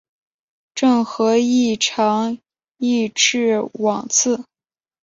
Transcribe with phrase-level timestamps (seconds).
[0.73, 2.39] 郑和亦尝
[2.79, 4.45] 裔敕往赐。